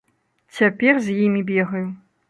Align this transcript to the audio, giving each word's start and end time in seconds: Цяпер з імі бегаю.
Цяпер 0.57 0.93
з 1.09 1.17
імі 1.27 1.47
бегаю. 1.51 1.87